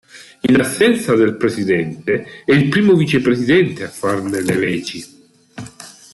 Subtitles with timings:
[0.49, 5.05] In assenza del Presidente, è il primo vicepresidente a farne le veci.